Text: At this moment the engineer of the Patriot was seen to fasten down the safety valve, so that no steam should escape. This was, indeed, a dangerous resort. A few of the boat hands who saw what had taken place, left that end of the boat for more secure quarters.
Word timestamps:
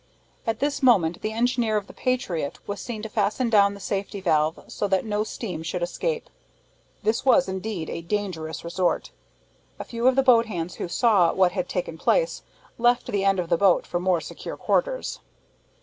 At 0.47 0.57
this 0.61 0.81
moment 0.81 1.21
the 1.21 1.31
engineer 1.31 1.77
of 1.77 1.85
the 1.85 1.93
Patriot 1.93 2.57
was 2.67 2.81
seen 2.81 3.03
to 3.03 3.07
fasten 3.09 3.51
down 3.51 3.75
the 3.75 3.79
safety 3.79 4.19
valve, 4.19 4.59
so 4.67 4.87
that 4.87 5.05
no 5.05 5.23
steam 5.23 5.61
should 5.61 5.83
escape. 5.83 6.27
This 7.03 7.23
was, 7.23 7.47
indeed, 7.47 7.87
a 7.87 8.01
dangerous 8.01 8.63
resort. 8.63 9.11
A 9.77 9.83
few 9.83 10.07
of 10.07 10.15
the 10.15 10.23
boat 10.23 10.47
hands 10.47 10.73
who 10.77 10.87
saw 10.87 11.31
what 11.31 11.51
had 11.51 11.69
taken 11.69 11.99
place, 11.99 12.41
left 12.79 13.05
that 13.05 13.15
end 13.15 13.39
of 13.39 13.49
the 13.49 13.57
boat 13.57 13.85
for 13.85 13.99
more 13.99 14.21
secure 14.21 14.57
quarters. 14.57 15.19